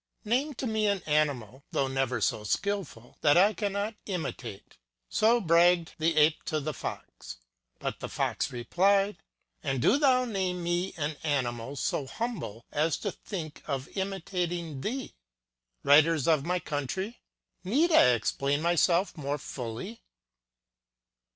[0.25, 4.79] NAME to me an animal, though never so skillful, that I cannot imitate!
[5.09, 7.37] So bragged the Ape to the Fox.
[7.77, 9.19] But the Fox replied:
[9.61, 14.81] And do thou name to me an animal so humble as to think of imitating
[14.81, 15.13] thee!
[15.83, 17.19] Writers of my country!
[17.63, 20.01] Need I explain myself more fully!